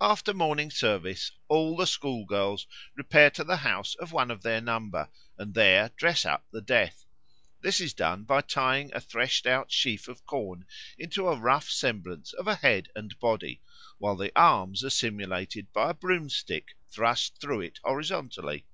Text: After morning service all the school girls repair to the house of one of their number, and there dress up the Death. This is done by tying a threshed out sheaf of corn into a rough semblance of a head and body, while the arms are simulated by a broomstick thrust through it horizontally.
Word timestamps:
After 0.00 0.34
morning 0.34 0.68
service 0.72 1.30
all 1.46 1.76
the 1.76 1.86
school 1.86 2.24
girls 2.24 2.66
repair 2.96 3.30
to 3.30 3.44
the 3.44 3.58
house 3.58 3.94
of 3.94 4.10
one 4.10 4.28
of 4.28 4.42
their 4.42 4.60
number, 4.60 5.08
and 5.38 5.54
there 5.54 5.90
dress 5.96 6.26
up 6.26 6.44
the 6.50 6.60
Death. 6.60 7.04
This 7.60 7.80
is 7.80 7.94
done 7.94 8.24
by 8.24 8.40
tying 8.40 8.92
a 8.92 9.00
threshed 9.00 9.46
out 9.46 9.70
sheaf 9.70 10.08
of 10.08 10.26
corn 10.26 10.64
into 10.98 11.28
a 11.28 11.36
rough 11.38 11.70
semblance 11.70 12.32
of 12.32 12.48
a 12.48 12.56
head 12.56 12.88
and 12.96 13.16
body, 13.20 13.60
while 13.98 14.16
the 14.16 14.32
arms 14.34 14.82
are 14.82 14.90
simulated 14.90 15.72
by 15.72 15.90
a 15.90 15.94
broomstick 15.94 16.74
thrust 16.90 17.36
through 17.40 17.60
it 17.60 17.78
horizontally. 17.84 18.66